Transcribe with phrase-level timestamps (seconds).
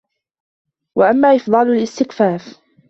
[0.95, 2.57] وَأَمَّا إفْضَالُ الِاسْتِكْفَافِ